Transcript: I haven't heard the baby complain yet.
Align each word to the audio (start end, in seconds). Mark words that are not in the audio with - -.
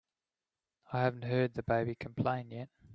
I 0.91 1.01
haven't 1.01 1.25
heard 1.25 1.53
the 1.53 1.61
baby 1.61 1.93
complain 1.93 2.49
yet. 2.49 2.69